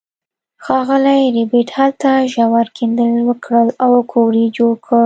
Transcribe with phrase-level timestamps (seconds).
[0.63, 4.99] ښاغلي ربیټ هلته ژور کیندل وکړل او کور یې جوړ کړ